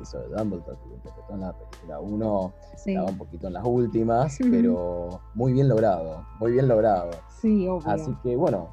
[0.02, 4.38] hizo de Dumbledore, que interpretó en la película 1, estaba un poquito en las últimas,
[4.50, 7.10] pero muy bien logrado, muy bien logrado.
[7.40, 7.88] Sí, obvio.
[7.88, 8.68] Así que bueno,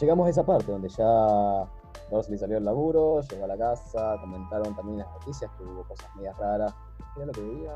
[0.00, 1.68] llegamos a esa parte donde ya
[2.10, 6.08] Dursley salió del laburo, llegó a la casa, comentaron también las noticias que hubo cosas
[6.16, 6.74] medias raras.
[7.14, 7.74] ¿Qué era lo que veían,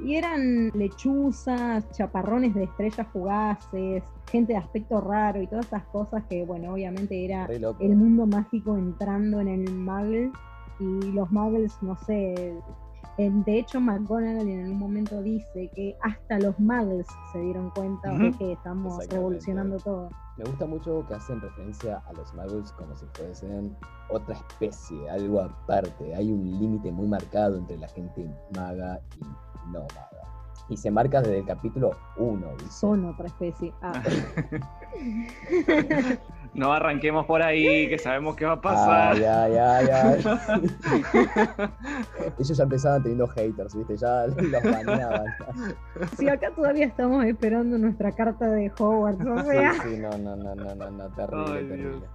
[0.00, 6.24] Y eran lechuzas, chaparrones de estrellas fugaces, gente de aspecto raro y todas esas cosas
[6.28, 10.32] que, bueno, obviamente era el mundo mágico entrando en el Muggle
[10.78, 12.54] y los muggles, no sé,
[13.18, 18.32] de hecho McGonagall en un momento dice que hasta los muggles se dieron cuenta de
[18.32, 20.08] que estamos revolucionando todo.
[20.38, 23.76] Me gusta mucho que hacen referencia a los muggles como si fuesen
[24.08, 26.14] otra especie, algo aparte.
[26.14, 29.24] Hay un límite muy marcado entre la gente maga y
[29.70, 30.22] no maga.
[30.68, 32.46] Y se marca desde el capítulo 1.
[32.70, 33.74] Son otra especie.
[33.82, 34.02] Ah.
[36.54, 39.16] no arranquemos por ahí, que sabemos qué va a pasar.
[39.16, 40.60] Ah, ya, ya, ya.
[42.38, 43.96] Ellos ya empezaban teniendo haters, ¿viste?
[43.96, 45.26] Ya los baneaban.
[46.18, 49.72] Sí, acá todavía estamos esperando nuestra carta de Hogwarts, o sea.
[49.74, 52.06] Sí, sí, no, no, no, no, no, no terrible, terrible.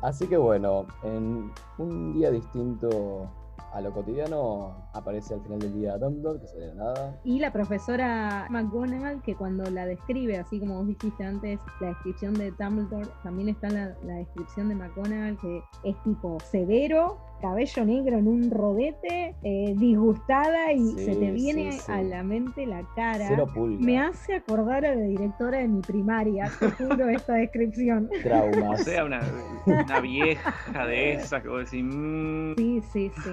[0.00, 3.30] Así que bueno, en un día distinto
[3.72, 7.18] a lo cotidiano aparece al final del día Dumbledore, que se de nada.
[7.24, 12.34] Y la profesora McGonagall, que cuando la describe, así como vos dijiste antes, la descripción
[12.34, 18.18] de Dumbledore, también está la, la descripción de McGonagall, que es tipo severo, cabello negro
[18.18, 21.92] en un rodete, eh, disgustada y se te viene sí, sí.
[21.92, 23.24] a la mente la cara.
[23.26, 23.48] Cero.
[23.80, 28.08] Me hace acordar a la directora de mi primaria, te juro esta descripción.
[28.16, 28.84] O Traumas.
[28.84, 29.20] sea, una,
[29.66, 32.54] una vieja de esas vos decís, "Mm".
[32.56, 33.30] Sí, sí, sí.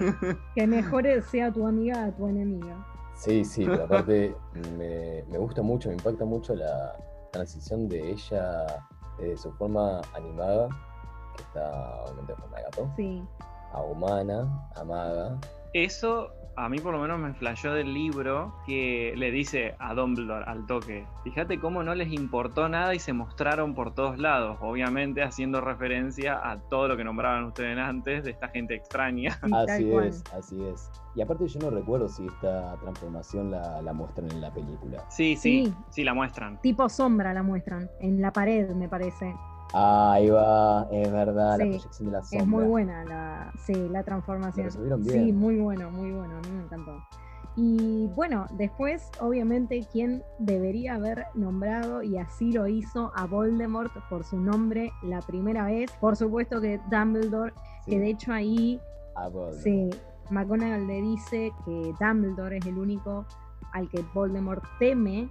[0.56, 2.86] Que mejor sea tu amiga a tu enemiga.
[3.16, 4.36] Sí, sí, pero aparte
[4.78, 6.96] me, me gusta mucho, me impacta mucho la
[7.32, 8.66] transición de ella
[9.20, 10.70] de su forma animada,
[11.36, 13.24] que está obviamente en forma de gato, Sí.
[13.74, 15.38] a humana, a maga.
[15.74, 20.44] Eso a mí por lo menos me flashó del libro que le dice a Dumbledore
[20.46, 25.24] al toque, fíjate cómo no les importó nada y se mostraron por todos lados, obviamente
[25.24, 29.40] haciendo referencia a todo lo que nombraban ustedes antes de esta gente extraña.
[29.54, 30.92] Así es, así es.
[31.16, 35.04] Y aparte yo no recuerdo si esta transformación la, la muestran en la película.
[35.10, 35.74] Sí, sí, Sí.
[35.90, 36.60] sí, la muestran.
[36.62, 39.34] Tipo sombra la muestran, en la pared me parece.
[39.74, 42.42] Ah, ahí va, es verdad, la Sí, proyección de la sombra.
[42.42, 44.66] Es muy buena la, sí, la transformación.
[44.66, 45.38] Resolvieron Sí, bien.
[45.38, 47.04] muy bueno, muy bueno, a mí me encantó.
[47.56, 54.24] Y bueno, después, obviamente, quien debería haber nombrado, y así lo hizo, a Voldemort por
[54.24, 57.54] su nombre la primera vez, por supuesto que Dumbledore,
[57.84, 58.80] Sí, que de hecho ahí,
[59.62, 59.90] sí,
[60.30, 63.26] McGonagall le dice que Dumbledore es el único
[63.74, 65.28] al que Voldemort teme,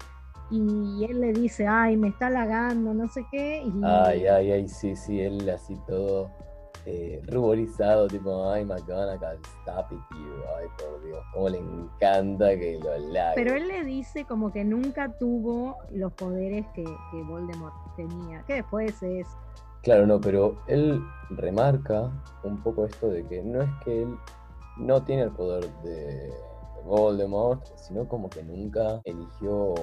[0.51, 4.69] y él le dice, ay, me está halagando, no sé qué, y Ay, ay, ay,
[4.69, 6.31] sí, sí, él así todo
[6.87, 12.79] eh, ruborizado, tipo, ay, McGonagall, stop it, you, ay, por Dios, cómo le encanta que
[12.83, 13.35] lo halague.
[13.35, 18.55] Pero él le dice como que nunca tuvo los poderes que, que Voldemort tenía, que
[18.55, 19.27] después es,
[19.83, 22.11] Claro, no, pero él remarca
[22.43, 24.17] un poco esto de que no es que él
[24.77, 26.33] no tiene el poder de
[26.85, 29.75] Voldemort, sino como que nunca eligió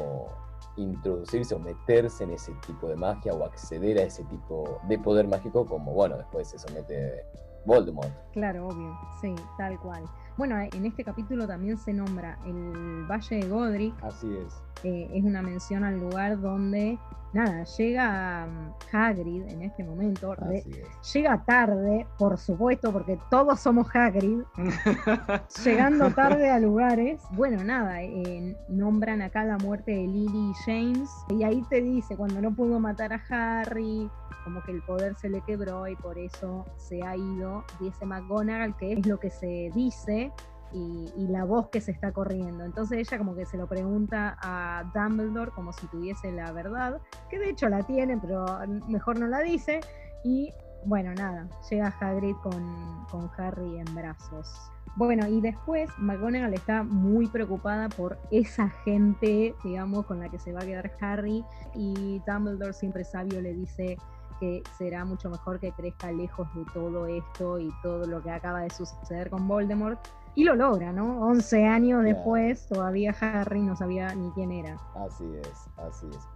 [0.77, 5.27] introducirse o meterse en ese tipo de magia o acceder a ese tipo de poder
[5.27, 7.25] mágico como, bueno, después se somete
[7.65, 8.11] Voldemort.
[8.33, 10.03] claro, obvio, sí, tal cual.
[10.37, 14.61] Bueno, en este capítulo también se nombra el Valle de Godric, Así es.
[14.83, 16.99] eh, es una mención al lugar donde,
[17.31, 21.13] nada, llega um, Hagrid en este momento, re- Así es.
[21.13, 24.41] llega tarde, por supuesto, porque todos somos Hagrid,
[25.63, 27.21] llegando tarde a lugares.
[27.31, 31.09] Bueno, nada, eh, nombran acá la muerte de Lily y James.
[31.29, 33.21] Y ahí te dice, cuando no pudo matar a
[33.61, 34.09] Harry,
[34.43, 37.63] como que el poder se le quebró y por eso se ha ido.
[37.79, 40.24] Dice McGonagall que es lo que se dice.
[40.71, 42.65] Y, y la voz que se está corriendo.
[42.65, 47.39] Entonces ella como que se lo pregunta a Dumbledore como si tuviese la verdad, que
[47.39, 48.45] de hecho la tiene, pero
[48.89, 49.79] mejor no la dice.
[50.23, 50.51] Y
[50.85, 54.71] bueno, nada, llega Hagrid con, con Harry en brazos.
[54.95, 60.53] Bueno, y después McGonagall está muy preocupada por esa gente, digamos, con la que se
[60.53, 61.43] va a quedar Harry.
[61.73, 63.97] Y Dumbledore, siempre sabio, le dice
[64.39, 68.61] que será mucho mejor que crezca lejos de todo esto y todo lo que acaba
[68.61, 69.99] de suceder con Voldemort.
[70.35, 71.21] Y lo logra, ¿no?
[71.27, 74.77] 11 años después, todavía Harry no sabía ni quién era.
[74.95, 76.27] Así es, así es.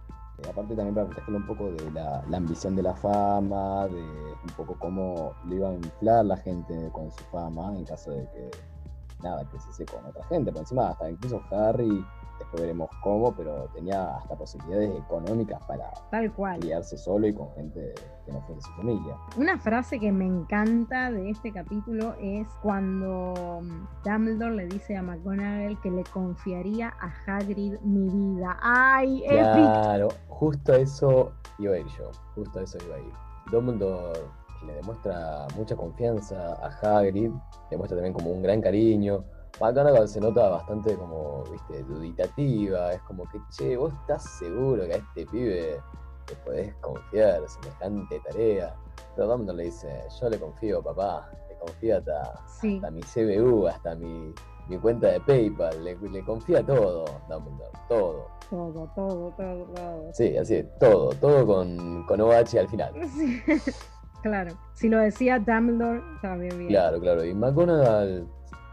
[0.42, 4.00] Y aparte también para protegerlo un poco de la, la ambición de la fama, de
[4.00, 8.26] un poco cómo le iba a inflar la gente con su fama en caso de
[8.30, 8.50] que
[9.22, 10.50] nada, creciese con otra gente.
[10.50, 12.04] Por encima, hasta incluso Harry,
[12.50, 16.58] después veremos cómo, pero tenía hasta posibilidades económicas para Tal cual.
[16.60, 17.94] criarse solo y con gente
[18.26, 19.16] que no fuese su familia.
[19.36, 25.02] Una frase que me encanta de este capítulo es cuando mm, Dumbledore le dice a
[25.02, 28.56] McGonagall que le confiaría a Hagrid mi vida.
[28.60, 29.42] ¡Ay, épico!
[29.42, 33.12] Claro, justo a eso iba a ir yo, justo eso iba a ir.
[33.52, 34.20] Dumbledore
[34.66, 37.30] le demuestra mucha confianza a Hagrid,
[37.70, 39.24] le muestra también como un gran cariño.
[39.60, 44.94] McGonagall se nota bastante como, viste, duditativa, es como que, che, vos estás seguro que
[44.94, 45.80] a este pibe
[46.28, 48.74] le podés confiar semejante tarea.
[49.16, 52.76] Pero Dumbledore le dice, yo le confío, papá, le confío hasta, Sí.
[52.76, 54.32] hasta mi CBU, hasta mi,
[54.68, 58.28] mi cuenta de PayPal, le, le confía todo, Dumbledore, todo.
[58.48, 60.10] Todo, todo, todo, todo.
[60.14, 62.94] Sí, así es, todo, todo con, con OH al final.
[63.10, 63.42] Sí.
[64.22, 64.52] claro.
[64.74, 66.68] Si lo decía Dumbledore, estaba bien bien.
[66.70, 67.24] Claro, claro.
[67.24, 68.28] Y McGonagall,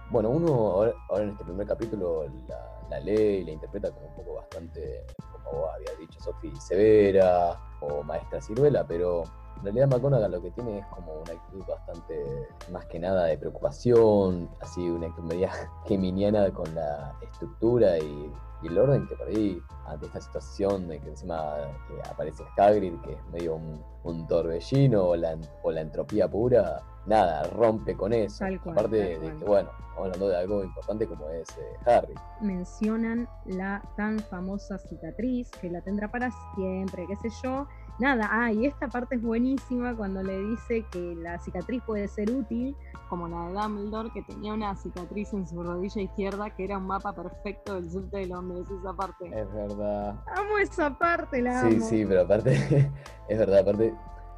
[0.09, 4.07] bueno, uno ahora, ahora en este primer capítulo la, la lee y la interpreta como
[4.07, 9.23] un poco bastante, como vos habías dicho, Sophie, severa o maestra ciruela, pero
[9.57, 13.37] en realidad McGonagall lo que tiene es como una actitud bastante, más que nada de
[13.37, 15.51] preocupación, así una actitud media
[15.85, 18.31] geminiana con la estructura y
[18.63, 22.99] y el orden que por ahí, ante esta situación de que encima eh, aparece Hagrid,
[23.01, 23.55] que es medio
[24.03, 28.45] un, torbellino o la, o la entropía pura, nada, rompe con eso.
[28.45, 32.15] Aparte de, que, bueno, estamos hablando de algo importante como es eh, Harry.
[32.41, 37.67] Mencionan la tan famosa cicatriz, que la tendrá para siempre, qué sé yo,
[37.99, 42.31] nada, ah, y esta parte es buenísima cuando le dice que la cicatriz puede ser
[42.31, 42.75] útil,
[43.09, 46.87] como la de Dumbledore, que tenía una cicatriz en su rodilla izquierda, que era un
[46.87, 49.27] mapa perfecto del subte de Londres, esa parte.
[49.27, 50.19] Es verdad.
[50.35, 51.85] Amo esa parte, la sí, amo.
[51.85, 52.51] Sí, sí, pero aparte,
[53.29, 53.93] es verdad, aparte,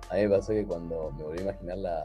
[0.10, 2.04] a mí me pasó que cuando me volví a imaginar la,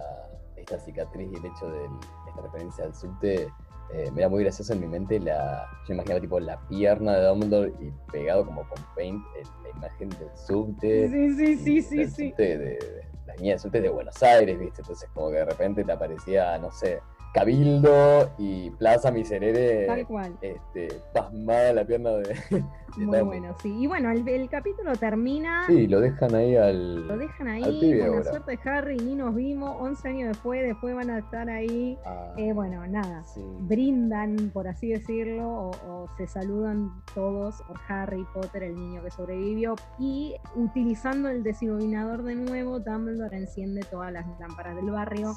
[0.57, 1.85] esta cicatriz y el hecho de
[2.29, 3.49] esta referencia al subte,
[3.92, 5.68] eh, me era muy gracioso en mi mente la.
[5.87, 9.23] Yo imaginaba tipo la pierna de Dumbledore y pegado como con paint
[9.62, 11.09] la imagen del subte.
[11.09, 12.35] Sí, sí, sí, sí, sí.
[12.37, 12.79] de, de,
[13.27, 14.83] la niña del subte de Buenos Aires, ¿viste?
[14.83, 17.01] Entonces como que de repente te aparecía, no sé,
[17.35, 19.87] Cabildo y Plaza Miserere.
[19.87, 20.38] Tal cual.
[20.40, 22.38] Este, pasmada la pierna de.
[22.97, 23.75] Muy bueno, sí.
[23.77, 25.66] Y bueno, el, capítulo termina.
[25.66, 27.09] Sí, lo dejan ahí al.
[27.09, 29.77] Lo dejan ahí, con la suerte de Harry, ni nos vimos.
[29.81, 31.99] 11 años después, después van a estar ahí.
[32.05, 33.25] Ah, eh, bueno, nada.
[33.62, 39.75] Brindan, por así decirlo, o, se saludan todos por Harry Potter, el niño que sobrevivió.
[39.99, 45.35] Y utilizando el desiluminador de nuevo, Dumbledore enciende todas las lámparas del barrio.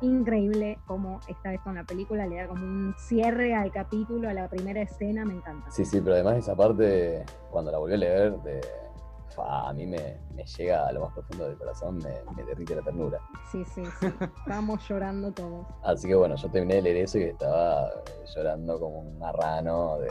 [0.00, 4.32] Increíble cómo está esto en la película, le da como un cierre al capítulo, a
[4.32, 5.70] la primera escena, me encanta.
[5.70, 8.60] Sí, sí, pero además esa parte, cuando la volví a leer, de,
[9.38, 10.18] a mí me,
[10.56, 13.20] llega a lo más profundo del corazón, me, derrite la ternura.
[13.50, 14.06] Sí, sí, sí,
[14.38, 15.66] estábamos llorando todos.
[15.82, 17.90] Así que bueno, yo terminé de leer eso y estaba
[18.34, 20.10] llorando como un marrano de...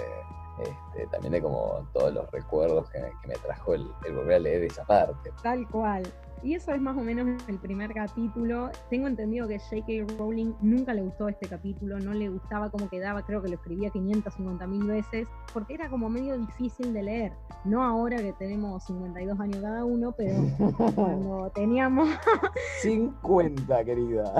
[0.57, 4.63] Este, también de como todos los recuerdos que, me trajo el, el volver a leer
[4.63, 5.33] esa parte.
[5.43, 6.03] Tal cual.
[6.45, 8.69] Y eso es más o menos el primer capítulo.
[8.91, 10.15] Tengo entendido que J.K.
[10.19, 13.89] Rowling nunca le gustó este capítulo, no le gustaba cómo quedaba, creo que lo escribía
[13.89, 17.33] 550 mil veces, porque era como medio difícil de leer.
[17.63, 20.35] No ahora que tenemos 52 años cada uno, pero
[20.95, 22.09] cuando teníamos...
[22.83, 24.31] 50, querida.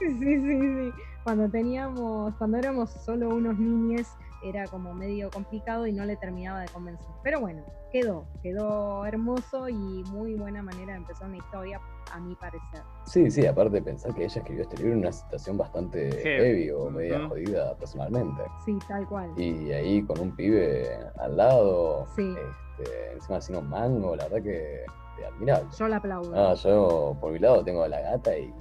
[0.00, 0.90] sí, sí, sí.
[1.22, 4.08] Cuando teníamos, cuando éramos solo unos niños
[4.48, 7.06] era como medio complicado y no le terminaba de convencer.
[7.22, 11.80] Pero bueno, quedó, quedó hermoso y muy buena manera de empezar una historia,
[12.12, 12.82] a mi parecer.
[13.04, 16.70] Sí, sí, aparte de pensar que ella escribió este libro en una situación bastante heavy
[16.70, 18.42] o media jodida personalmente.
[18.64, 19.32] Sí, tal cual.
[19.36, 24.84] Y ahí con un pibe al lado, este, encima haciendo un mango, la verdad que
[25.24, 25.68] admirable.
[25.76, 26.30] Yo la aplaudo.
[26.30, 28.52] No, yo por mi lado tengo a la gata y,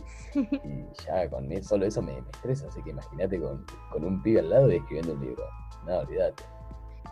[1.06, 4.72] ya con solo eso me, estresa, así que imagínate con, con un pibe al lado
[4.72, 5.44] y escribiendo un libro.
[5.86, 6.44] No, olvídate.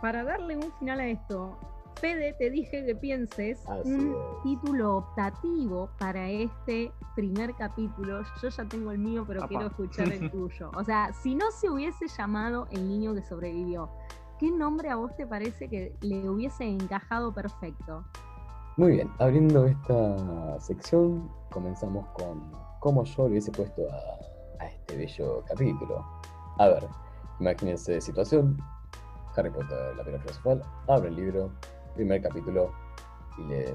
[0.00, 1.58] Para darle un final a esto,
[2.00, 8.22] Fede, te dije que pienses un título optativo para este primer capítulo.
[8.42, 10.70] Yo ya tengo el mío, pero quiero escuchar el tuyo.
[10.76, 13.90] O sea, si no se hubiese llamado El niño que sobrevivió,
[14.38, 18.04] ¿qué nombre a vos te parece que le hubiese encajado perfecto?
[18.76, 24.96] Muy bien, abriendo esta sección, comenzamos con cómo yo le hubiese puesto a, a este
[24.96, 26.04] bello capítulo.
[26.58, 26.88] A ver,
[27.40, 28.56] Imagínense situación.
[29.36, 31.50] Harry Potter, la piedra filosofal, abre el libro,
[31.94, 32.72] primer capítulo,
[33.38, 33.74] y lee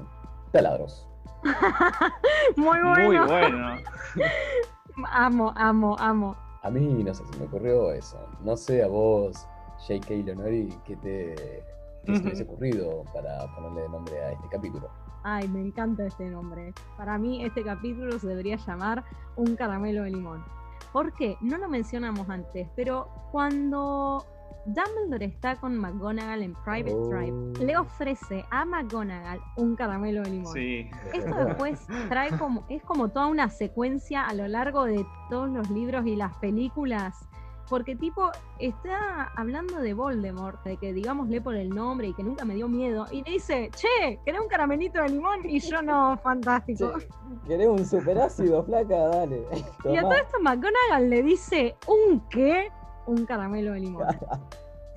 [0.52, 1.06] taladros.
[2.56, 3.04] Muy bueno.
[3.04, 3.76] Muy bueno.
[5.10, 6.36] amo, amo, amo.
[6.62, 8.18] A mí, no sé, se me ocurrió eso.
[8.42, 9.46] No sé a vos,
[9.86, 10.14] J.K.
[10.24, 11.62] Leonori, qué te,
[12.04, 14.90] qué te hubiese ocurrido para ponerle nombre a este capítulo.
[15.22, 16.72] Ay, me encanta este nombre.
[16.96, 19.04] Para mí, este capítulo se debería llamar
[19.36, 20.44] Un caramelo de limón.
[20.92, 21.36] ¿Por qué?
[21.40, 24.24] No lo mencionamos antes, pero cuando
[24.66, 27.82] Dumbledore está con McGonagall en Private Drive, le oh.
[27.82, 30.52] ofrece a McGonagall un caramelo de limón.
[30.52, 30.90] Sí.
[31.14, 35.70] Esto después trae como, es como toda una secuencia a lo largo de todos los
[35.70, 37.28] libros y las películas
[37.70, 42.44] porque tipo está hablando de Voldemort, de que digámosle por el nombre y que nunca
[42.44, 45.48] me dio miedo, y le dice, che, ¿querés un caramelito de limón?
[45.48, 46.94] Y yo no, fantástico.
[47.46, 48.96] ¿Querés un superácido, flaca?
[49.08, 49.46] Dale.
[49.90, 52.68] Y a todo esto McGonagall le dice, ¿un qué?
[53.06, 54.06] Un caramelo de limón.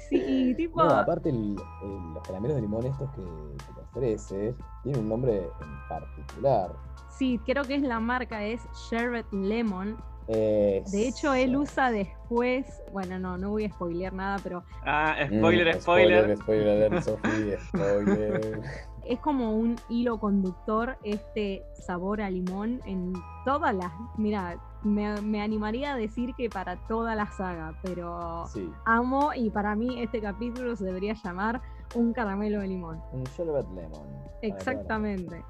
[0.10, 0.84] Sí, tipo.
[0.84, 6.72] No, aparte, los caramelos de limón estos que, te ofrece tienen un nombre en particular.
[7.10, 13.20] Sí, creo que es la marca, es Sherbet Lemon, de hecho, él usa después, bueno,
[13.20, 14.64] no, no voy a spoilear nada, pero...
[14.86, 16.38] Ah, spoiler, mm, spoiler.
[16.38, 18.62] Spoiler, spoiler, spoiler.
[19.06, 23.12] Es como un hilo conductor este sabor a limón en
[23.44, 23.92] todas las...
[24.18, 28.46] Mira, me, animaría a decir que para toda la saga, pero
[28.86, 31.62] amo y para mí este capítulo se debería llamar
[31.96, 33.02] Un caramelo de limón.
[33.12, 34.08] Un sherbet lemon.
[34.42, 35.44] Exactamente.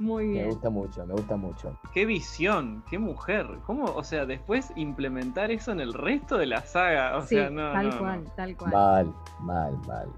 [0.00, 0.46] Muy bien.
[0.46, 1.76] Me gusta mucho, me gusta mucho.
[1.92, 3.46] Qué visión, qué mujer.
[3.66, 7.18] ¿Cómo, o sea, después implementar eso en el resto de la saga?
[7.18, 8.72] O sí, sea, no, tal cual, tal cual.
[8.72, 10.08] Mal, mal, mal.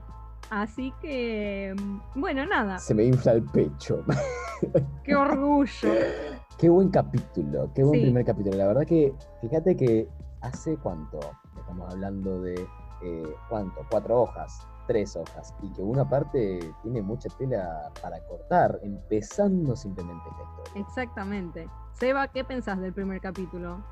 [0.50, 1.74] Así que,
[2.14, 2.78] bueno, nada.
[2.78, 4.04] Se me infla el pecho.
[5.02, 5.88] Qué orgullo.
[6.58, 8.56] qué buen capítulo, qué buen primer capítulo.
[8.56, 10.08] La verdad que, fíjate que
[10.42, 11.18] hace cuánto,
[11.58, 12.54] estamos hablando de,
[13.02, 13.84] eh, ¿cuánto?
[13.90, 20.22] Cuatro hojas tres hojas y que una parte tiene mucha tela para cortar, empezando simplemente
[20.30, 20.86] esta historia.
[20.88, 21.68] Exactamente.
[21.92, 23.82] Seba, ¿qué pensás del primer capítulo?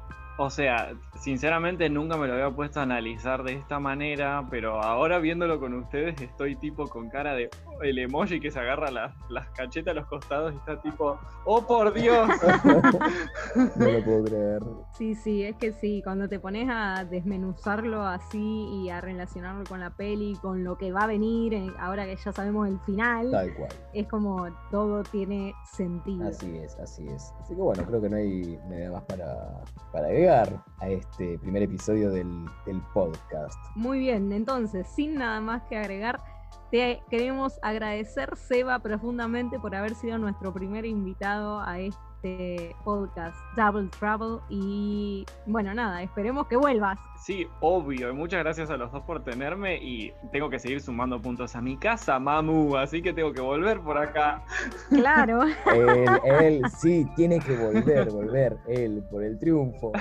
[0.42, 5.18] O sea, sinceramente nunca me lo había puesto a analizar de esta manera, pero ahora
[5.18, 9.50] viéndolo con ustedes estoy tipo con cara de oh, el emoji que se agarra las
[9.50, 12.26] cachetas a los costados y está tipo, ¡oh por Dios!
[13.76, 14.62] no lo puedo creer.
[14.96, 19.80] Sí, sí, es que sí, cuando te pones a desmenuzarlo así y a relacionarlo con
[19.80, 23.30] la peli, con lo que va a venir, eh, ahora que ya sabemos el final,
[23.30, 23.72] Tal cual.
[23.92, 26.28] es como todo tiene sentido.
[26.28, 27.34] Así es, así es.
[27.42, 29.60] Así que bueno, creo que no hay nada más para,
[29.92, 32.46] para agregar a este primer episodio del,
[32.94, 33.58] podcast.
[33.74, 36.22] Muy bien, entonces, sin nada más que agregar,
[36.70, 43.36] te queremos agradecer, Seba, profundamente por haber sido nuestro primer invitado a este este podcast
[43.56, 46.98] Double Travel y bueno, nada, esperemos que vuelvas.
[47.16, 51.56] Sí, obvio, muchas gracias a los dos por tenerme y tengo que seguir sumando puntos
[51.56, 54.42] a mi casa, mamu, así que tengo que volver por acá.
[54.90, 55.44] Claro.
[55.74, 59.92] él, él sí, tiene que volver, volver, él, por el triunfo.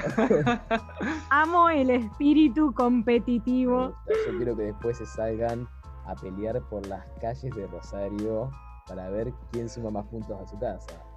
[1.29, 3.95] Amo el espíritu competitivo.
[4.27, 5.67] Yo quiero que después se salgan
[6.05, 8.51] a pelear por las calles de Rosario
[8.87, 11.08] para ver quién suma más puntos a su casa.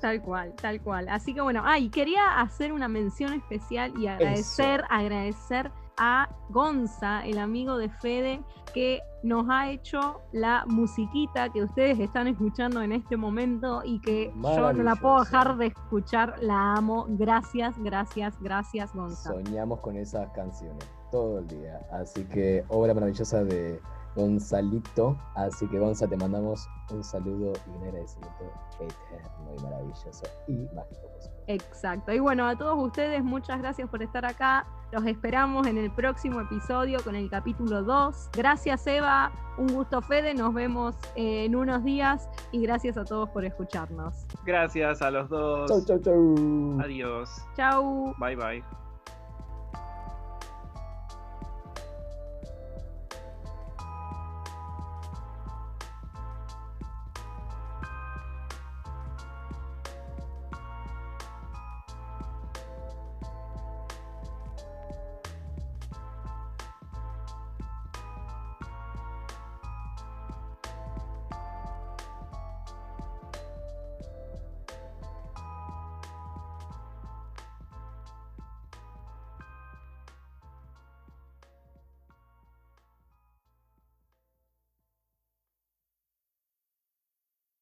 [0.00, 1.08] Tal cual, tal cual.
[1.08, 7.38] Así que bueno, ay, quería hacer una mención especial y agradecer, agradecer a Gonza, el
[7.38, 8.42] amigo de Fede,
[8.72, 14.32] que nos ha hecho la musiquita que ustedes están escuchando en este momento y que
[14.34, 17.06] yo no la puedo dejar de escuchar, la amo.
[17.10, 19.30] Gracias, gracias, gracias, Gonza.
[19.30, 23.80] Soñamos con esas canciones todo el día, así que obra maravillosa de
[24.14, 25.16] Gonzalito.
[25.34, 28.44] Así que Gonza, te mandamos un saludo y un agradecimiento
[28.80, 31.14] eterno y maravilloso y mágico.
[31.46, 32.12] Exacto.
[32.12, 34.66] Y bueno, a todos ustedes, muchas gracias por estar acá.
[34.92, 38.30] Los esperamos en el próximo episodio con el capítulo 2.
[38.32, 39.32] Gracias, Eva.
[39.58, 40.34] Un gusto, Fede.
[40.34, 44.24] Nos vemos en unos días y gracias a todos por escucharnos.
[44.44, 45.68] Gracias a los dos.
[45.68, 46.80] Chau, chau, chau.
[46.80, 47.30] Adiós.
[47.56, 48.14] Chau.
[48.18, 48.83] Bye, bye.